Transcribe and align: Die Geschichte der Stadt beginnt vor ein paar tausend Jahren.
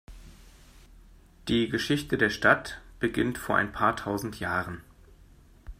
Die 1.47 1.69
Geschichte 1.69 2.17
der 2.17 2.31
Stadt 2.31 2.81
beginnt 2.99 3.37
vor 3.37 3.55
ein 3.57 3.71
paar 3.71 3.95
tausend 3.95 4.39
Jahren. 4.39 4.81